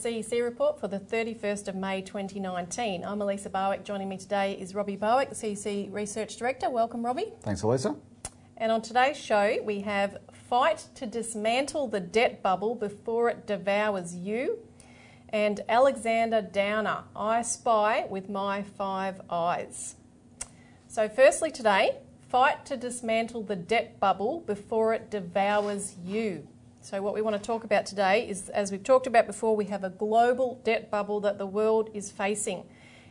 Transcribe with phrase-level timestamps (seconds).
[0.00, 3.04] Welcome to the CEC report for the 31st of May 2019.
[3.04, 3.84] I'm Elisa Barwick.
[3.84, 6.70] Joining me today is Robbie Barwick, the CEC Research Director.
[6.70, 7.32] Welcome, Robbie.
[7.42, 7.96] Thanks, Elisa.
[8.56, 10.16] And on today's show, we have
[10.48, 14.60] Fight to Dismantle the Debt Bubble Before It Devours You
[15.28, 19.96] and Alexander Downer, I Spy with My Five Eyes.
[20.88, 21.98] So, firstly, today,
[22.30, 26.48] fight to dismantle the debt bubble before it devours you.
[26.82, 29.66] So, what we want to talk about today is, as we've talked about before, we
[29.66, 32.64] have a global debt bubble that the world is facing.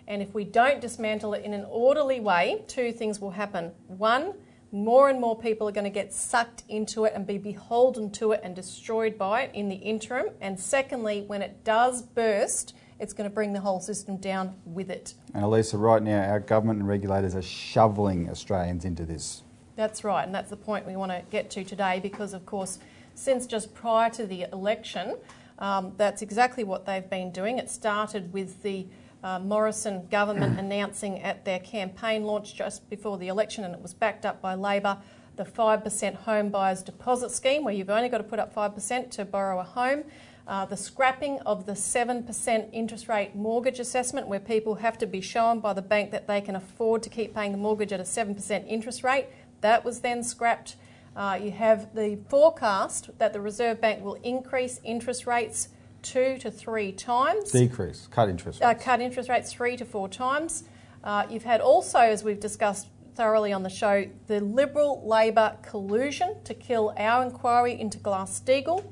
[0.08, 3.72] And if we don't dismantle it in an orderly way, two things will happen.
[3.86, 4.34] One,
[4.72, 8.32] more and more people are going to get sucked into it and be beholden to
[8.32, 10.30] it and destroyed by it in the interim.
[10.42, 14.90] And secondly, when it does burst, it's going to bring the whole system down with
[14.90, 15.14] it.
[15.36, 19.44] And Elisa, right now, our government and regulators are shoveling Australians into this.
[19.76, 22.80] That's right, and that's the point we want to get to today because, of course,
[23.20, 25.18] since just prior to the election,
[25.60, 27.58] um, that's exactly what they've been doing.
[27.58, 28.88] It started with the
[29.24, 33.94] uh, Morrison government announcing at their campaign launch just before the election, and it was
[33.94, 34.98] backed up by Labor,
[35.36, 39.26] the 5% home buyers deposit scheme, where you've only got to put up 5% to
[39.26, 40.04] borrow a home.
[40.48, 45.22] Uh, the scrapping of the 7% interest rate mortgage assessment, where people have to be
[45.22, 48.04] shown by the bank that they can afford to keep paying the mortgage at a
[48.04, 49.28] 7% interest rate,
[49.62, 50.76] that was then scrapped.
[51.16, 55.70] Uh, you have the forecast that the Reserve Bank will increase interest rates
[56.02, 57.52] two to three times.
[57.52, 58.84] Decrease, cut interest Uh, rates.
[58.84, 60.64] cut interest rates three to four times.
[61.04, 66.36] Uh, you've had also, as we've discussed thoroughly on the show, the Liberal Labor collusion
[66.46, 68.84] to kill our inquiry into Glass Steagall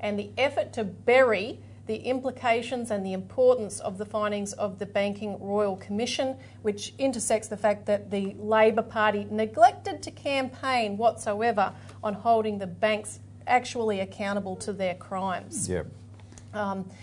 [0.00, 4.86] and the effort to bury the implications and the importance of the findings of the
[4.86, 11.72] Banking Royal Commission, which intersects the fact that the Labor Party neglected to campaign whatsoever
[12.02, 15.68] on holding the banks actually accountable to their crimes.
[15.68, 15.82] yeah.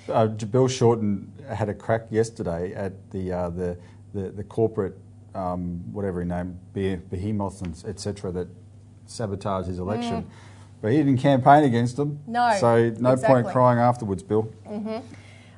[0.10, 3.78] uh, Bill Shorten had a crack yesterday at the uh, the,
[4.14, 4.98] the the corporate
[5.36, 8.32] um, whatever he named be- behemoths and etc.
[8.32, 8.48] that
[9.06, 10.26] sabotaged his election,
[10.82, 12.20] but he didn't campaign against them.
[12.28, 13.28] No, so no exactly.
[13.28, 14.52] point crying afterwards, Bill.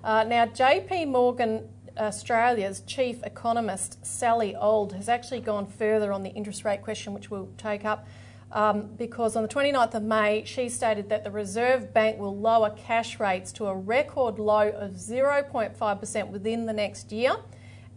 [0.03, 6.31] Uh, now, JP Morgan Australia's chief economist, Sally Auld, has actually gone further on the
[6.31, 8.07] interest rate question, which we'll take up.
[8.51, 12.69] Um, because on the 29th of May, she stated that the Reserve Bank will lower
[12.69, 17.35] cash rates to a record low of 0.5% within the next year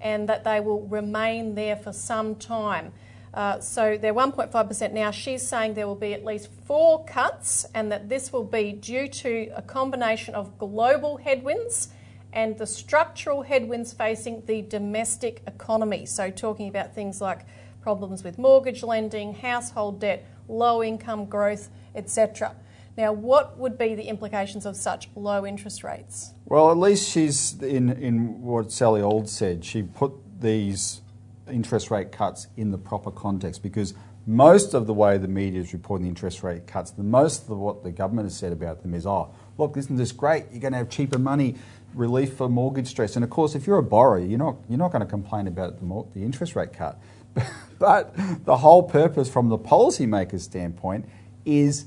[0.00, 2.92] and that they will remain there for some time.
[3.36, 5.10] Uh, so they're 1.5% now.
[5.10, 9.08] She's saying there will be at least four cuts, and that this will be due
[9.08, 11.88] to a combination of global headwinds
[12.32, 16.06] and the structural headwinds facing the domestic economy.
[16.06, 17.40] So, talking about things like
[17.82, 22.56] problems with mortgage lending, household debt, low income growth, etc.
[22.96, 26.32] Now, what would be the implications of such low interest rates?
[26.46, 29.62] Well, at least she's in in what Sally Auld said.
[29.62, 31.02] She put these
[31.50, 33.94] interest rate cuts in the proper context because
[34.26, 37.58] most of the way the media is reporting the interest rate cuts, the most of
[37.58, 40.46] what the government has said about them is, oh, look, isn't this great?
[40.50, 41.54] You're going to have cheaper money,
[41.94, 43.14] relief for mortgage stress.
[43.14, 45.78] And of course, if you're a borrower, you're not you're not going to complain about
[45.78, 47.00] the, the interest rate cut.
[47.78, 48.14] but
[48.44, 51.06] the whole purpose, from the policymaker's standpoint,
[51.44, 51.86] is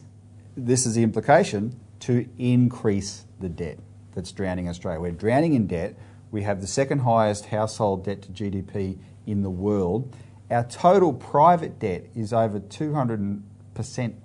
[0.56, 3.80] this is the implication to increase the debt
[4.14, 5.00] that's drowning Australia.
[5.00, 5.98] We're drowning in debt.
[6.32, 10.16] We have the second highest household debt to GDP in the world.
[10.52, 13.42] Our total private debt is over 200%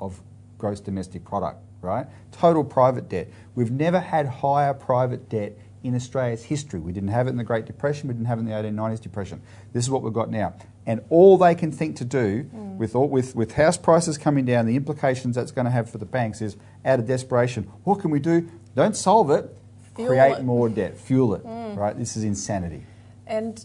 [0.00, 0.22] of
[0.59, 2.06] gross domestic product, right?
[2.32, 3.28] Total private debt.
[3.54, 6.81] We've never had higher private debt in Australia's history.
[6.81, 9.00] We didn't have it in the Great Depression, we didn't have it in the 1890s
[9.00, 9.42] depression.
[9.72, 10.54] This is what we've got now.
[10.86, 12.76] And all they can think to do mm.
[12.76, 15.98] with, all, with, with house prices coming down, the implications that's going to have for
[15.98, 17.65] the banks is out of desperation.
[17.84, 18.48] What can we do?
[18.75, 19.54] Don't solve it,
[19.94, 20.44] Fuel create it.
[20.44, 21.64] more debt, fuel it, mm.
[21.74, 21.78] Mm.
[21.78, 21.98] right?
[21.98, 22.84] This is insanity.
[23.26, 23.65] And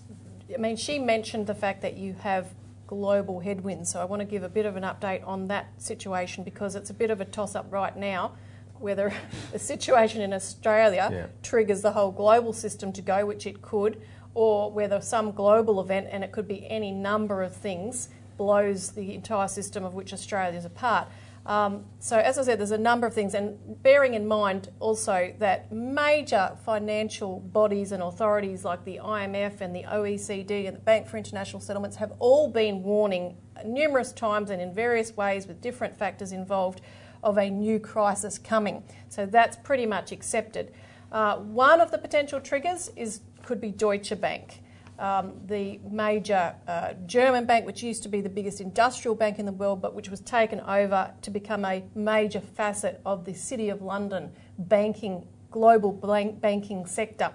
[0.54, 2.54] I mean, she mentioned the fact that you have
[2.88, 3.92] global headwinds.
[3.92, 6.90] So I want to give a bit of an update on that situation because it's
[6.90, 8.34] a bit of a toss up right now
[8.80, 9.14] whether
[9.52, 11.26] the situation in Australia Yeah.
[11.44, 14.02] triggers the whole global system to go, which it could,
[14.34, 19.14] or whether some global event, and it could be any number of things, blows the
[19.14, 21.08] entire system of which Australia is a part.
[21.46, 25.34] Um, so, as I said, there's a number of things, and bearing in mind also
[25.40, 31.08] that major financial bodies and authorities like the IMF and the OECD and the Bank
[31.08, 35.98] for International Settlements have all been warning numerous times and in various ways with different
[35.98, 36.82] factors involved
[37.24, 38.84] of a new crisis coming.
[39.08, 40.72] So, that's pretty much accepted.
[41.12, 44.62] Uh, one of the potential triggers is could be Deutsche Bank
[45.00, 49.46] um, the major uh, German bank, which used to be the biggest industrial bank in
[49.46, 53.70] the world, but which was taken over to become a major facet of the City
[53.70, 57.32] of London banking global bank- banking sector.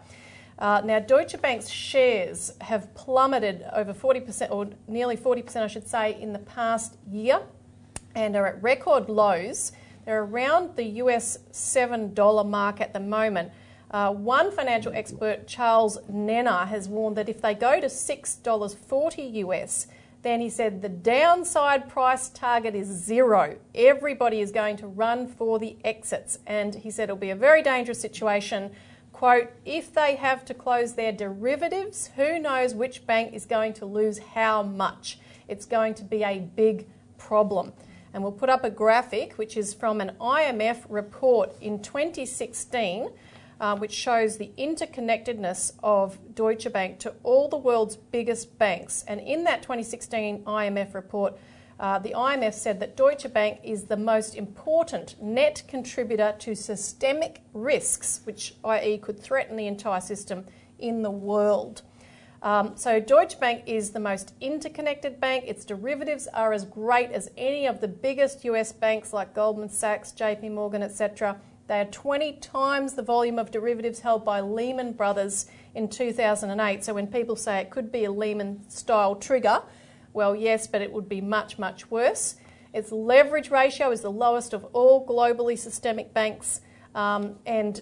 [0.59, 6.21] Uh, now, Deutsche Bank's shares have plummeted over 40%, or nearly 40%, I should say,
[6.21, 7.41] in the past year
[8.15, 9.73] and are at record lows.
[10.05, 13.51] They're around the US $7 mark at the moment.
[13.95, 19.87] Uh, one financial expert, Charles Nenner, has warned that if they go to $6.40 US,
[20.23, 23.57] then he said the downside price target is zero.
[23.73, 26.41] Everybody is going to run for the exits.
[26.45, 28.73] And he said it'll be a very dangerous situation.
[29.13, 33.87] Quote, if they have to close their derivatives, who knows which bank is going to
[33.87, 35.21] lose how much?
[35.47, 37.73] It's going to be a big problem.
[38.13, 43.11] And we'll put up a graphic which is from an IMF report in 2016
[43.65, 49.07] uh, which shows the interconnectedness of Deutsche Bank to all the world's biggest banks.
[49.09, 51.39] And in that 2016 IMF report,
[51.81, 57.41] uh, the IMF said that Deutsche Bank is the most important net contributor to systemic
[57.55, 60.45] risks, which, i.e., could threaten the entire system
[60.79, 61.81] in the world.
[62.43, 65.45] Um, so, Deutsche Bank is the most interconnected bank.
[65.47, 70.13] Its derivatives are as great as any of the biggest US banks like Goldman Sachs,
[70.13, 71.41] JP Morgan, etc.
[71.67, 76.85] They are 20 times the volume of derivatives held by Lehman Brothers in 2008.
[76.85, 79.63] So when people say it could be a Lehman style trigger,
[80.13, 82.37] well, yes, but it would be much, much worse.
[82.73, 86.61] Its leverage ratio is the lowest of all globally systemic banks.
[86.95, 87.81] Um, and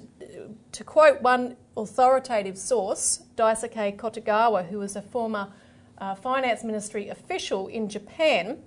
[0.72, 5.52] to quote one authoritative source, Daisuke Kotegawa, who was a former
[5.98, 8.62] uh, finance ministry official in Japan,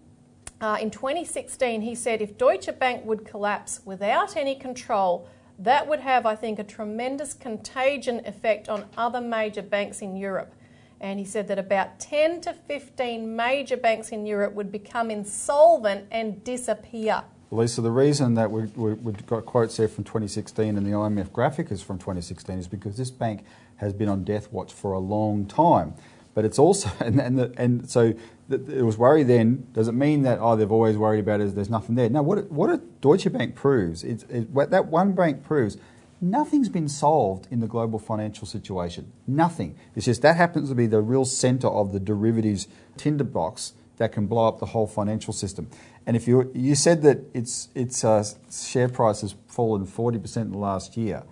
[0.61, 5.27] uh, in 2016, he said if Deutsche Bank would collapse without any control,
[5.59, 10.53] that would have, I think, a tremendous contagion effect on other major banks in Europe.
[11.01, 16.07] And he said that about 10 to 15 major banks in Europe would become insolvent
[16.09, 17.23] and disappear.
[17.51, 21.71] Lisa, the reason that we, have got quotes there from 2016 and the IMF graphic
[21.71, 23.43] is from 2016 is because this bank
[23.77, 25.93] has been on death watch for a long time.
[26.33, 28.13] But it's also, and, and, the, and so
[28.49, 29.67] it was worry then.
[29.73, 32.09] Does it mean that, oh, they've always worried about it, there's nothing there?
[32.09, 35.77] No, what, what a Deutsche Bank proves, it's, it, that one bank proves,
[36.21, 39.11] nothing's been solved in the global financial situation.
[39.27, 39.75] Nothing.
[39.95, 44.27] It's just that happens to be the real centre of the derivatives tinderbox that can
[44.27, 45.69] blow up the whole financial system.
[46.05, 50.47] And if you you said that its its uh, share price has fallen forty percent
[50.47, 51.23] in the last year,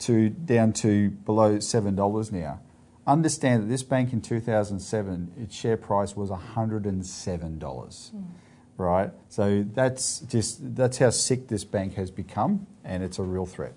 [0.00, 2.60] to down to below seven dollars now.
[3.08, 7.58] Understand that this bank in 2007, its share price was $107.
[7.58, 8.24] Mm.
[8.76, 9.10] Right?
[9.28, 13.72] So that's just that's how sick this bank has become, and it's a real threat.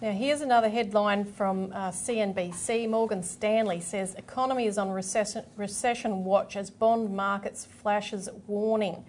[0.00, 2.88] Now, here's another headline from uh, CNBC.
[2.88, 9.04] Morgan Stanley says economy is on recession, recession watch as bond markets flashes warning.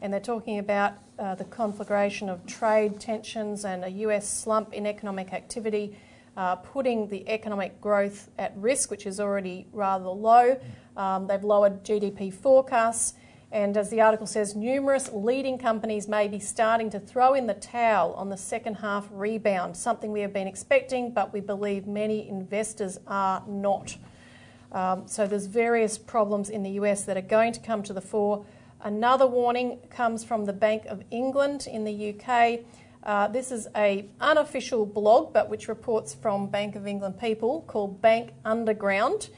[0.00, 4.86] And they're talking about uh, the conflagration of trade tensions and a US slump in
[4.86, 5.94] economic activity
[6.40, 10.58] uh, putting the economic growth at risk, which is already rather low.
[10.96, 13.12] Um, they've lowered GDP forecasts.
[13.52, 17.52] And as the article says, numerous leading companies may be starting to throw in the
[17.52, 22.26] towel on the second half rebound, something we have been expecting, but we believe many
[22.26, 23.98] investors are not.
[24.72, 28.00] Um, so there's various problems in the US that are going to come to the
[28.00, 28.46] fore.
[28.80, 32.60] Another warning comes from the Bank of England in the UK.
[33.02, 38.02] Uh, this is a unofficial blog, but which reports from Bank of England people called
[38.02, 39.30] Bank Underground.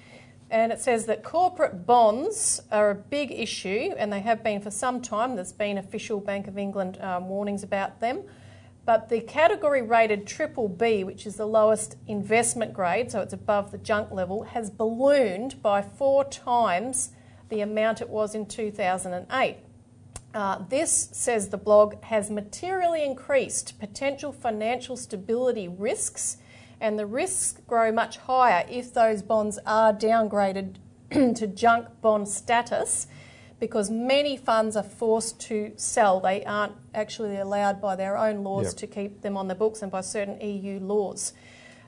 [0.50, 4.70] And it says that corporate bonds are a big issue, and they have been for
[4.70, 5.36] some time.
[5.36, 8.24] There's been official Bank of England um, warnings about them.
[8.84, 13.70] But the category rated triple B, which is the lowest investment grade, so it's above
[13.70, 17.12] the junk level, has ballooned by four times
[17.48, 19.56] the amount it was in 2008.
[20.34, 26.38] Uh, this, says the blog, has materially increased potential financial stability risks,
[26.80, 30.76] and the risks grow much higher if those bonds are downgraded
[31.10, 33.06] to junk bond status
[33.60, 36.18] because many funds are forced to sell.
[36.18, 38.76] They aren't actually allowed by their own laws yep.
[38.76, 41.32] to keep them on the books and by certain EU laws.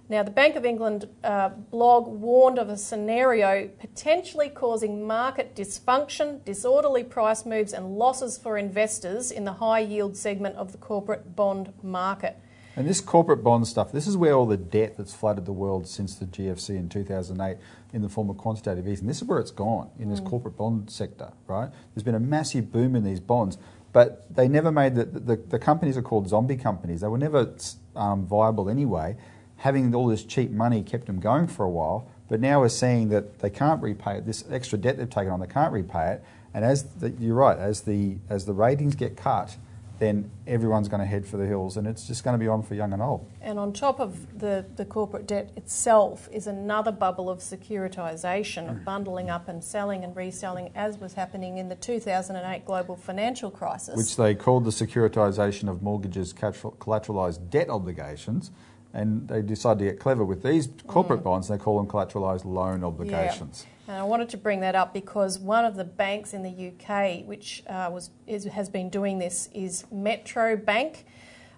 [0.06, 6.44] Now, the Bank of England uh, blog warned of a scenario potentially causing market dysfunction,
[6.44, 11.34] disorderly price moves, and losses for investors in the high yield segment of the corporate
[11.34, 12.36] bond market.
[12.76, 15.88] And this corporate bond stuff, this is where all the debt that's flooded the world
[15.88, 17.56] since the GFC in 2008
[17.94, 20.28] in the form of quantitative easing, this is where it's gone in this mm.
[20.28, 21.70] corporate bond sector, right?
[21.94, 23.56] There's been a massive boom in these bonds,
[23.92, 27.00] but they never made the, the, the companies are called zombie companies.
[27.00, 27.54] They were never
[27.94, 29.16] um, viable anyway
[29.56, 33.08] having all this cheap money kept them going for a while, but now we're seeing
[33.10, 34.26] that they can't repay it.
[34.26, 36.24] This extra debt they've taken on, they can't repay it.
[36.52, 39.56] And as the, you're right, as the as the ratings get cut,
[39.98, 42.62] then everyone's going to head for the hills and it's just going to be on
[42.62, 43.28] for young and old.
[43.40, 48.84] And on top of the, the corporate debt itself is another bubble of securitisation, of
[48.84, 53.96] bundling up and selling and reselling, as was happening in the 2008 global financial crisis.
[53.96, 58.50] Which they called the securitisation of mortgages collateralised debt obligations.
[58.94, 61.24] And they decided to get clever with these corporate mm.
[61.24, 63.66] bonds, they call them collateralised loan obligations.
[63.66, 63.94] Yeah.
[63.94, 67.26] And I wanted to bring that up because one of the banks in the UK,
[67.26, 71.04] which uh, was is, has been doing this, is Metro Bank.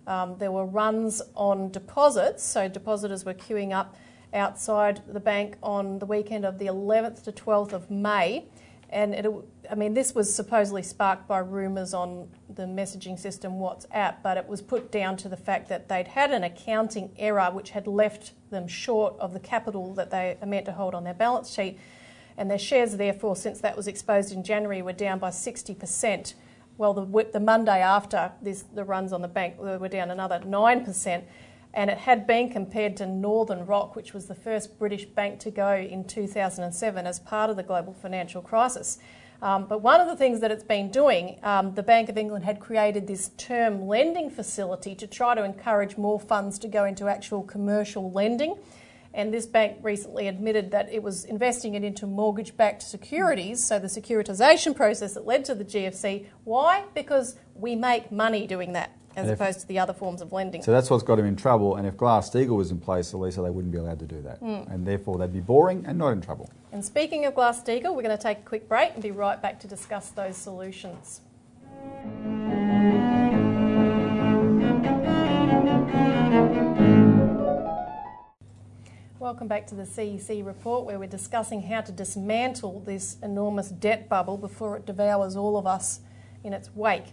[0.07, 3.97] Um, there were runs on deposits, so depositors were queuing up
[4.35, 8.47] outside the bank on the weekend of the 11th to 12th of May.
[8.91, 9.31] And it,
[9.71, 14.47] I mean, this was supposedly sparked by rumours on the messaging system WhatsApp, but it
[14.47, 18.33] was put down to the fact that they'd had an accounting error which had left
[18.51, 21.79] them short of the capital that they are meant to hold on their balance sheet
[22.37, 26.35] and their shares, therefore, since that was exposed in January, were down by 60%.
[26.79, 31.23] Well, the, the Monday after this, the runs on the bank were down another 9%,
[31.73, 35.51] and it had been compared to Northern Rock, which was the first British bank to
[35.51, 38.99] go in 2007 as part of the global financial crisis.
[39.43, 42.45] Um, but one of the things that it's been doing, um, the Bank of England
[42.45, 47.09] had created this term lending facility to try to encourage more funds to go into
[47.09, 48.57] actual commercial lending.
[49.13, 53.79] And this bank recently admitted that it was investing it into mortgage backed securities, so
[53.79, 56.27] the securitisation process that led to the GFC.
[56.45, 56.85] Why?
[56.95, 60.63] Because we make money doing that as opposed to the other forms of lending.
[60.63, 61.77] So that's what's got him in trouble.
[61.77, 64.43] And if Glass Steagall was in place, Elisa, they wouldn't be allowed to do that.
[64.43, 64.73] Mm.
[64.73, 66.51] And therefore, they'd be boring and not in trouble.
[66.71, 69.41] And speaking of Glass Steagall, we're going to take a quick break and be right
[69.41, 71.23] back to discuss those solutions.
[79.19, 84.09] Welcome back to the CEC report where we're discussing how to dismantle this enormous debt
[84.09, 86.01] bubble before it devours all of us
[86.45, 87.07] in its wake.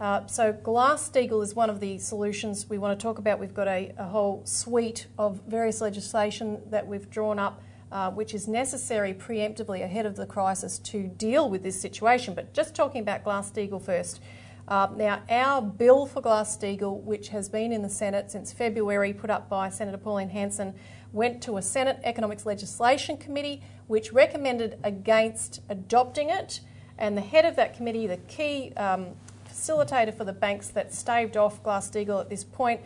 [0.00, 3.38] Uh, so, Glass-Steagall is one of the solutions we want to talk about.
[3.38, 8.34] We've got a, a whole suite of various legislation that we've drawn up, uh, which
[8.34, 12.34] is necessary preemptively ahead of the crisis to deal with this situation.
[12.34, 14.20] But just talking about Glass-Steagall first.
[14.66, 19.30] Uh, now, our bill for Glass-Steagall, which has been in the Senate since February, put
[19.30, 20.74] up by Senator Pauline Hanson,
[21.12, 26.60] went to a Senate Economics Legislation Committee, which recommended against adopting it.
[26.98, 29.08] And the head of that committee, the key um,
[29.54, 32.80] facilitator for the banks that staved off Glass-Steagall at this point,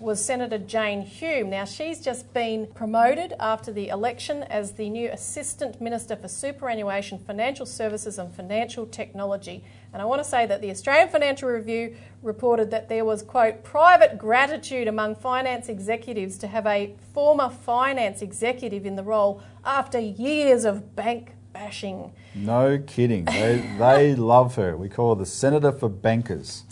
[0.00, 1.48] was Senator Jane Hume.
[1.48, 7.18] Now, she's just been promoted after the election as the new Assistant Minister for Superannuation,
[7.18, 9.62] Financial Services and Financial Technology.
[9.92, 13.62] And I want to say that the Australian Financial Review reported that there was, quote,
[13.62, 20.00] private gratitude among finance executives to have a former finance executive in the role after
[20.00, 22.12] years of bank bashing.
[22.34, 23.24] No kidding.
[23.24, 24.76] They, they love her.
[24.76, 26.64] We call her the Senator for Bankers.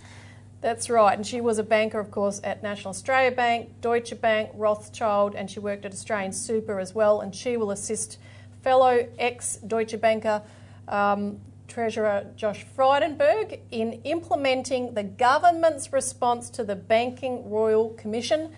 [0.61, 1.17] That's right.
[1.17, 5.51] And she was a banker, of course, at National Australia Bank, Deutsche Bank, Rothschild, and
[5.51, 7.21] she worked at Australian Super as well.
[7.21, 8.19] And she will assist
[8.63, 10.43] fellow ex Deutsche Banker
[10.89, 18.53] um, Treasurer Josh Frydenberg in implementing the government's response to the Banking Royal Commission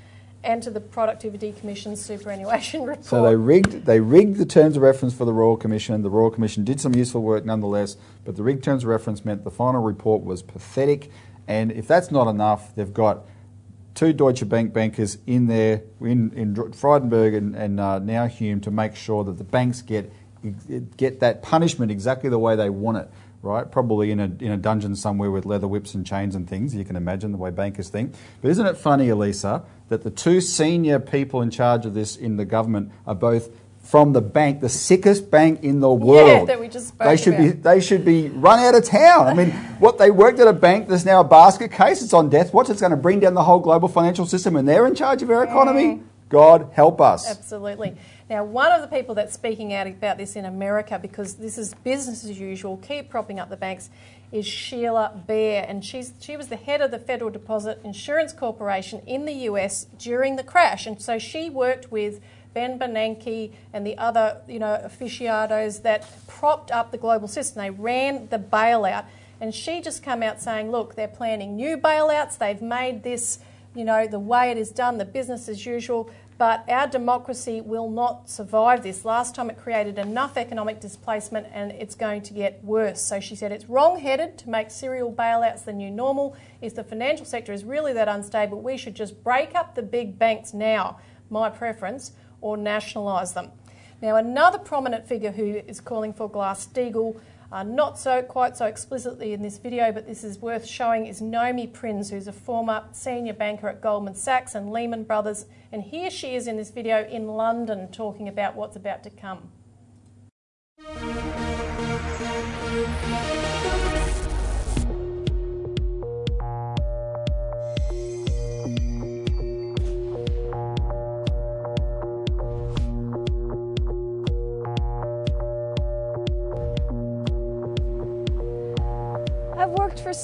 [0.46, 3.04] and to the Productivity Commission's superannuation report.
[3.04, 6.00] So they rigged, they rigged the terms of reference for the Royal Commission.
[6.02, 9.44] The Royal Commission did some useful work nonetheless, but the rigged terms of reference meant
[9.44, 11.10] the final report was pathetic
[11.48, 13.24] and if that's not enough, they've got
[13.94, 18.70] two Deutsche Bank bankers in there, in, in Frydenberg and, and uh, now Hume, to
[18.70, 20.12] make sure that the banks get,
[20.96, 23.10] get that punishment exactly the way they want it.
[23.42, 26.74] Right, probably in a in a dungeon somewhere with leather whips and chains and things.
[26.74, 28.14] You can imagine the way bankers think.
[28.42, 32.38] But isn't it funny, Elisa, that the two senior people in charge of this in
[32.38, 33.50] the government are both
[33.80, 36.28] from the bank, the sickest bank in the world.
[36.28, 37.42] Yeah, that we just spoke they should about.
[37.42, 39.28] be they should be run out of town.
[39.28, 42.02] I mean, what they worked at a bank, there's now a basket case.
[42.02, 42.68] It's on death watch.
[42.68, 45.30] It's going to bring down the whole global financial system, and they're in charge of
[45.30, 46.02] our economy.
[46.28, 47.30] God help us.
[47.30, 47.96] Absolutely.
[48.28, 51.74] Now, one of the people that's speaking out about this in America, because this is
[51.74, 53.88] business as usual, keep propping up the banks,
[54.32, 59.00] is Sheila Bair, and she's she was the head of the Federal Deposit Insurance Corporation
[59.06, 62.20] in the US during the crash, and so she worked with
[62.56, 67.60] Ben Bernanke and the other, you know, aficionados that propped up the global system.
[67.60, 69.04] They ran the bailout.
[69.42, 72.38] And she just came out saying, look, they're planning new bailouts.
[72.38, 73.40] They've made this,
[73.74, 76.08] you know, the way it is done, the business as usual.
[76.38, 79.06] But our democracy will not survive this.
[79.06, 83.00] Last time it created enough economic displacement and it's going to get worse.
[83.00, 86.36] So she said it's wrong headed to make serial bailouts the new normal.
[86.60, 90.18] If the financial sector is really that unstable, we should just break up the big
[90.18, 90.98] banks now.
[91.30, 92.12] My preference
[92.42, 93.50] or nationalise them.
[94.02, 97.18] Now, another prominent figure who is calling for Glass Steagall,
[97.56, 101.22] uh, not so quite so explicitly in this video, but this is worth showing is
[101.22, 106.10] Naomi Prins, who's a former senior banker at Goldman Sachs and Lehman Brothers, and here
[106.10, 109.52] she is in this video in London talking about what's about to come.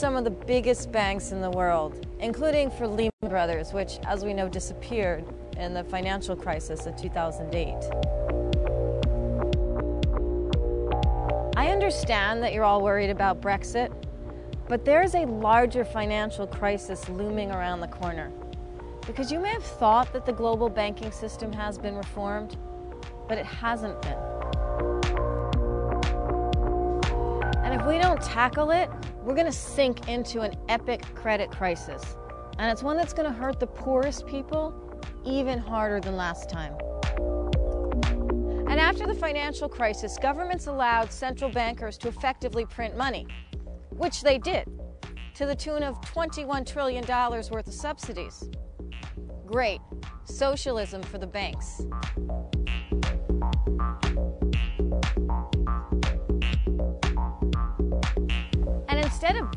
[0.02, 4.34] Some of the biggest banks in the world, including for Lehman Brothers, which, as we
[4.34, 5.24] know, disappeared
[5.56, 7.76] in the financial crisis of 2008.
[11.56, 13.92] I understand that you're all worried about Brexit,
[14.66, 18.32] but there's a larger financial crisis looming around the corner.
[19.06, 22.56] Because you may have thought that the global banking system has been reformed,
[23.28, 24.31] but it hasn't been.
[28.12, 28.90] Don't tackle it,
[29.22, 32.16] we're going to sink into an epic credit crisis.
[32.58, 34.74] And it's one that's going to hurt the poorest people
[35.24, 36.74] even harder than last time.
[38.68, 43.26] And after the financial crisis, governments allowed central bankers to effectively print money,
[43.88, 44.68] which they did,
[45.34, 48.50] to the tune of $21 trillion worth of subsidies.
[49.46, 49.80] Great.
[50.24, 51.80] Socialism for the banks.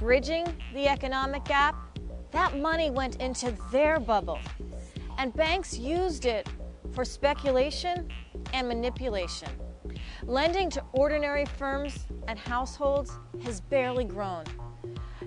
[0.06, 0.46] Bridging
[0.76, 1.76] the economic gap,
[2.30, 4.38] that money went into their bubble.
[5.18, 6.48] And banks used it
[6.92, 8.08] for speculation
[8.54, 9.50] and manipulation.
[10.22, 14.44] Lending to ordinary firms and households has barely grown.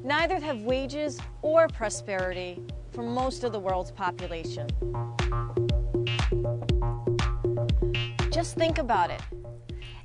[0.05, 4.69] Neither have wages or prosperity for most of the world's population.
[8.31, 9.23] Just think about it.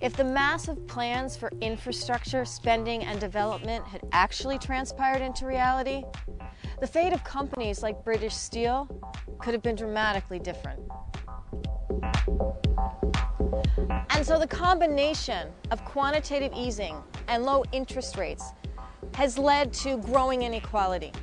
[0.03, 6.03] If the massive plans for infrastructure, spending, and development had actually transpired into reality,
[6.81, 8.89] the fate of companies like British Steel
[9.39, 10.81] could have been dramatically different.
[14.09, 18.51] And so the combination of quantitative easing and low interest rates
[19.13, 21.13] has led to growing inequality.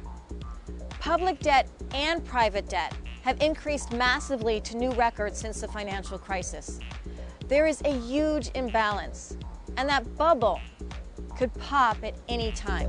[1.01, 6.81] Public debt and private debt have increased massively to new records since the financial crisis.
[7.51, 9.37] There is a huge imbalance,
[9.77, 10.61] and that bubble
[11.37, 12.89] could pop at any time.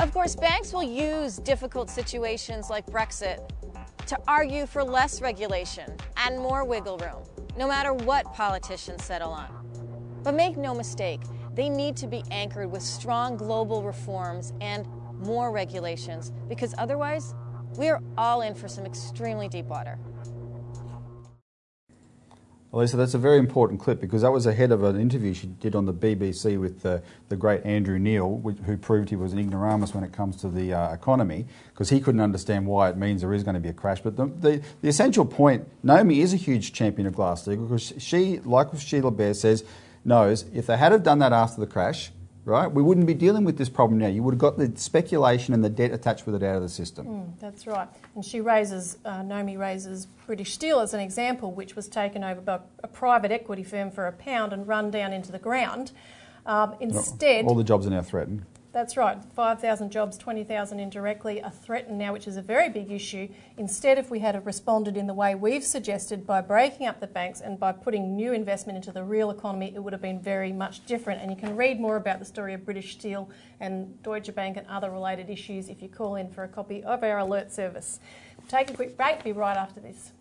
[0.00, 3.38] Of course, banks will use difficult situations like Brexit
[4.08, 7.22] to argue for less regulation and more wiggle room,
[7.56, 9.48] no matter what politicians settle on.
[10.24, 11.20] But make no mistake,
[11.54, 14.88] they need to be anchored with strong global reforms and
[15.20, 17.34] more regulations, because otherwise,
[17.76, 19.98] we are all in for some extremely deep water.
[22.70, 25.74] Lisa, that's a very important clip because that was ahead of an interview she did
[25.74, 29.94] on the BBC with the, the great Andrew Neil, who proved he was an ignoramus
[29.94, 33.32] when it comes to the uh, economy, because he couldn't understand why it means there
[33.32, 34.02] is going to be a crash.
[34.02, 38.40] But the, the, the essential point Naomi is a huge champion of Glass-Steagall because she,
[38.40, 39.64] like Sheila Bair says,
[40.04, 42.10] knows if they had have done that after the crash,
[42.48, 42.70] right?
[42.70, 44.08] We wouldn't be dealing with this problem now.
[44.08, 46.68] You would have got the speculation and the debt attached with it out of the
[46.68, 47.06] system.
[47.06, 47.88] Mm, that's right.
[48.14, 52.40] And she raises, uh, Naomi raises British Steel as an example, which was taken over
[52.40, 55.92] by a private equity firm for a pound and run down into the ground.
[56.46, 58.44] Um, instead, all the jobs are now threatened.
[58.78, 59.18] That's right.
[59.34, 63.28] 5,000 jobs, 20,000 indirectly are threatened now, which is a very big issue.
[63.56, 67.40] Instead, if we had responded in the way we've suggested by breaking up the banks
[67.40, 70.86] and by putting new investment into the real economy, it would have been very much
[70.86, 71.20] different.
[71.20, 74.64] And you can read more about the story of British Steel and Deutsche Bank and
[74.68, 77.98] other related issues if you call in for a copy of our alert service.
[78.38, 80.12] We'll take a quick break, be right after this.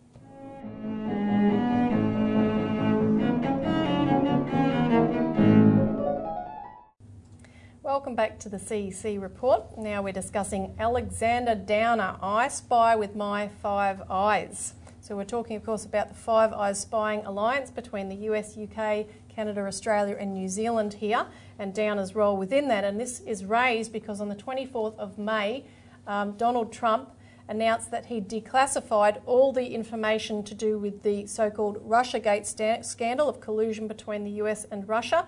[7.98, 9.76] Welcome back to the CEC report.
[9.76, 14.76] Now we're discussing Alexander Downer, I Spy with My Five Eyes.
[15.02, 19.08] So we're talking, of course, about the Five Eyes Spying Alliance between the US, UK,
[19.30, 21.26] Canada, Australia, and New Zealand here,
[21.58, 22.84] and Downer's role within that.
[22.84, 25.66] And this is raised because on the 24th of May,
[26.06, 27.10] um, Donald Trump
[27.50, 33.28] announced that he declassified all the information to do with the so called Russiagate scandal
[33.28, 35.28] of collusion between the US and Russia.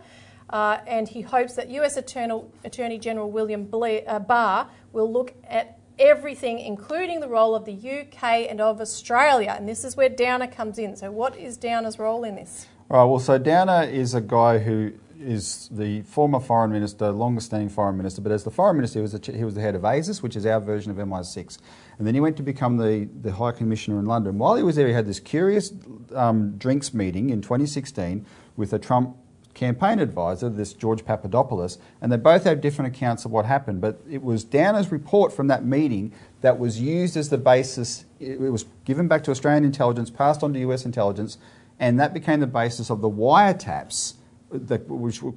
[0.50, 5.80] Uh, and he hopes that US Attorney, General William Blair, uh, Barr will look at
[6.00, 9.56] everything, including the role of the UK and of Australia.
[9.58, 10.96] And this is where Downer comes in.
[10.96, 12.68] So, what is Downer's role in this?
[12.90, 17.48] All right, well, so Downer is a guy who is the former foreign minister, longest
[17.48, 19.76] standing foreign minister, but as the foreign minister, he was, the, he was the head
[19.76, 21.58] of ASIS, which is our version of MI6.
[21.98, 24.38] And then he went to become the, the High Commissioner in London.
[24.38, 25.74] While he was there, he had this curious
[26.16, 29.18] um, drinks meeting in 2016 with a Trump
[29.60, 33.82] campaign advisor, this George Papadopoulos, and they both have different accounts of what happened.
[33.82, 38.06] But it was Downer's report from that meeting that was used as the basis.
[38.22, 41.38] It was given back to Australian intelligence, passed on to US intelligence,
[41.78, 44.14] and that became the basis of the wiretaps,
[44.50, 45.32] which, are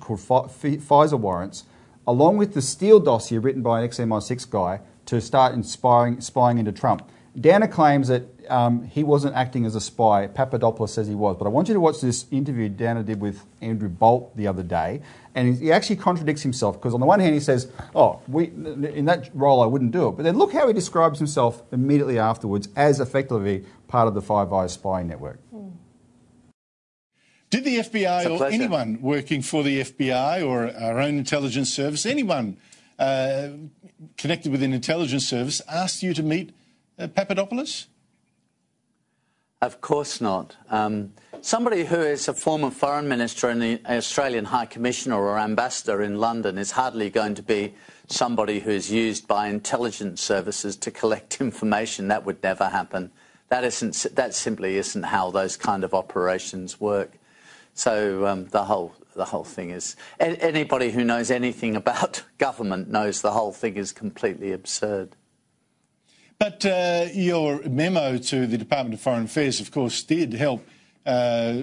[0.00, 1.64] called FISA warrants,
[2.08, 6.72] along with the Steele dossier written by an ex-MI6 guy to start inspiring, spying into
[6.72, 7.08] Trump.
[7.38, 10.28] Downer claims that um, he wasn't acting as a spy.
[10.28, 11.36] Papadopoulos says he was.
[11.36, 14.62] But I want you to watch this interview Downer did with Andrew Bolt the other
[14.62, 15.02] day.
[15.34, 19.06] And he actually contradicts himself because, on the one hand, he says, Oh, we, in
[19.06, 20.12] that role, I wouldn't do it.
[20.12, 24.52] But then look how he describes himself immediately afterwards as effectively part of the Five
[24.52, 25.40] Eyes spying network.
[27.50, 32.56] Did the FBI or anyone working for the FBI or our own intelligence service, anyone
[32.98, 33.50] uh,
[34.16, 36.52] connected with an intelligence service, ask you to meet
[36.98, 37.86] Papadopoulos?
[39.60, 40.56] Of course not.
[40.68, 46.02] Um, somebody who is a former foreign minister and the Australian High Commissioner or ambassador
[46.02, 47.74] in London is hardly going to be
[48.06, 52.08] somebody who is used by intelligence services to collect information.
[52.08, 53.10] That would never happen.
[53.48, 54.06] That isn't.
[54.14, 57.12] That simply isn't how those kind of operations work.
[57.74, 59.96] So um, the whole the whole thing is.
[60.20, 65.16] Anybody who knows anything about government knows the whole thing is completely absurd.
[66.38, 70.66] But uh, your memo to the Department of Foreign Affairs, of course, did help
[71.06, 71.62] uh,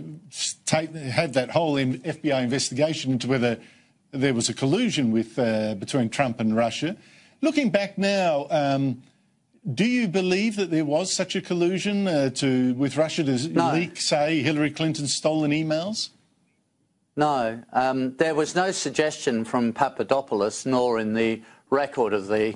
[0.66, 3.60] take, have that whole FBI investigation into whether
[4.12, 6.96] there was a collusion with, uh, between Trump and Russia.
[7.42, 9.02] Looking back now, um,
[9.74, 13.74] do you believe that there was such a collusion uh, to, with Russia to no.
[13.74, 16.10] leak, say, Hillary Clinton's stolen emails?
[17.16, 22.56] No, um, there was no suggestion from Papadopoulos, nor in the record of the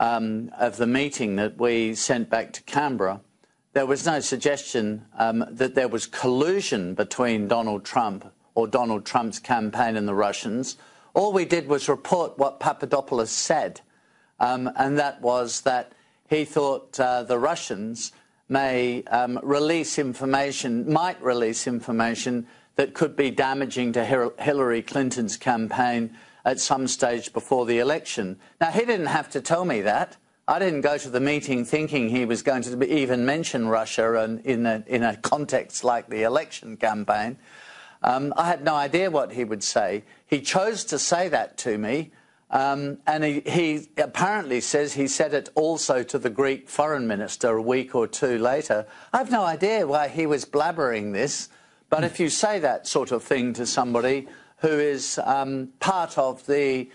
[0.00, 3.20] um, of the meeting that we sent back to Canberra,
[3.74, 9.38] there was no suggestion um, that there was collusion between Donald Trump or Donald Trump's
[9.38, 10.76] campaign and the Russians.
[11.14, 13.82] All we did was report what Papadopoulos said,
[14.40, 15.92] um, and that was that
[16.28, 18.12] he thought uh, the Russians
[18.48, 24.04] may um, release information, might release information that could be damaging to
[24.38, 28.38] Hillary Clinton's campaign at some stage before the election.
[28.60, 30.16] Now, he didn't have to tell me that.
[30.48, 34.66] I didn't go to the meeting thinking he was going to even mention Russia in,
[34.66, 37.38] a, in a context like the election campaign.
[38.02, 40.04] Um, I had no idea what he would say.
[40.26, 42.10] He chose to say that to me,
[42.50, 47.50] um, and he, he, apparently says he said it also to the Greek foreign minister
[47.50, 48.86] a week or two later.
[49.12, 51.48] I have no idea why he was blabbering this,
[51.90, 54.26] but if you say that sort of thing to somebody,
[54.60, 56.88] who is um, part of the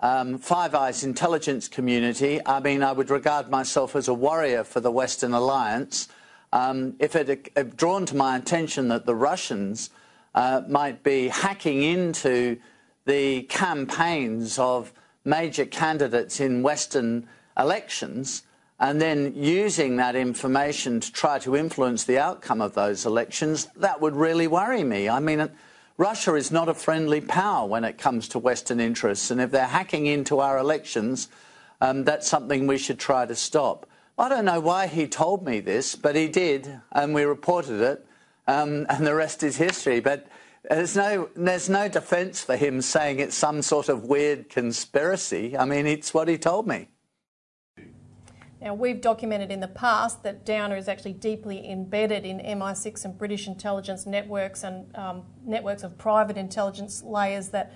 [0.00, 2.40] um, Five Eyes intelligence community.
[2.44, 6.08] I mean, I would regard myself as a warrior for the Western Alliance.
[6.52, 9.90] Um, if it had drawn to my attention that the Russians
[10.34, 12.58] uh, might be hacking into
[13.06, 14.92] the campaigns of
[15.24, 18.42] major candidates in Western elections
[18.80, 24.00] and then using that information to try to influence the outcome of those elections, that
[24.00, 25.08] would really worry me.
[25.08, 25.48] I mean,
[25.96, 29.66] Russia is not a friendly power when it comes to Western interests, and if they're
[29.66, 31.28] hacking into our elections,
[31.80, 33.86] um, that's something we should try to stop.
[34.18, 38.06] I don't know why he told me this, but he did, and we reported it,
[38.46, 40.00] um, and the rest is history.
[40.00, 40.26] But
[40.68, 45.56] there's no, there's no defence for him saying it's some sort of weird conspiracy.
[45.56, 46.88] I mean, it's what he told me.
[48.62, 53.18] Now, we've documented in the past that Downer is actually deeply embedded in MI6 and
[53.18, 57.74] British intelligence networks and um, networks of private intelligence layers that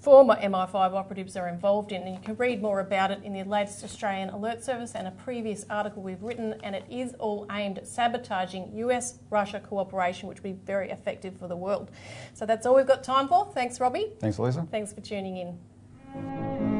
[0.00, 2.02] former MI5 operatives are involved in.
[2.02, 5.12] And you can read more about it in the latest Australian Alert Service and a
[5.12, 6.54] previous article we've written.
[6.64, 11.38] And it is all aimed at sabotaging US Russia cooperation, which would be very effective
[11.38, 11.92] for the world.
[12.32, 13.52] So that's all we've got time for.
[13.54, 14.10] Thanks, Robbie.
[14.18, 14.66] Thanks, Lisa.
[14.68, 16.73] Thanks for tuning in.